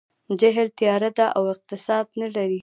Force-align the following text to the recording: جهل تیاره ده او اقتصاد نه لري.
جهل 0.39 0.67
تیاره 0.77 1.09
ده 1.17 1.27
او 1.37 1.43
اقتصاد 1.53 2.05
نه 2.21 2.27
لري. 2.35 2.59